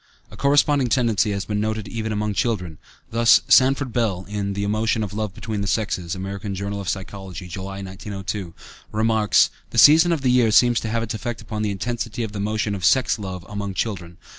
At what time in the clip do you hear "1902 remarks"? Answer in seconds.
7.83-9.51